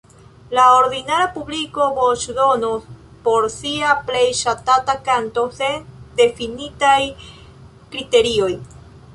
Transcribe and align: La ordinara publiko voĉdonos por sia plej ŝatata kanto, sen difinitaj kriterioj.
La 0.59 0.63
ordinara 0.75 1.25
publiko 1.33 1.89
voĉdonos 1.97 2.87
por 3.27 3.47
sia 3.57 3.91
plej 4.09 4.25
ŝatata 4.39 4.97
kanto, 5.11 5.47
sen 5.61 5.79
difinitaj 6.23 6.99
kriterioj. 7.29 8.53